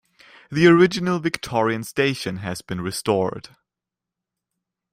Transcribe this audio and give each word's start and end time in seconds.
The 0.49 0.65
original 0.65 1.19
Victorian 1.19 1.83
station 1.83 2.37
has 2.37 2.63
been 2.63 2.81
restored. 2.81 3.49